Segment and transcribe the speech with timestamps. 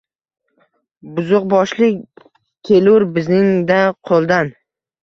[1.17, 2.25] Buzuqboshlik
[2.71, 3.81] kelur bizning-da
[4.11, 4.57] qo’ldan.